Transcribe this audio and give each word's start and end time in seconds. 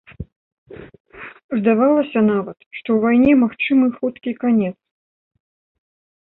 Здавалася 1.59 2.19
нават, 2.31 2.57
што 2.77 2.87
ў 2.95 3.05
вайне 3.05 3.31
магчымы 3.43 3.85
хуткі 3.99 4.31
канец. 4.43 4.73